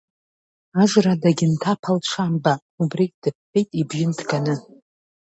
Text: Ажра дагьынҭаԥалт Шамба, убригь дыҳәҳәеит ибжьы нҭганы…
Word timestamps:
Ажра 0.81 1.13
дагьынҭаԥалт 1.21 2.03
Шамба, 2.11 2.53
убригь 2.81 3.15
дыҳәҳәеит 3.21 3.69
ибжьы 3.79 4.05
нҭганы… 4.09 4.55